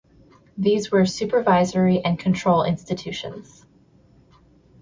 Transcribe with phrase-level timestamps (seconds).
[0.57, 3.67] These were supervisory and control institutions.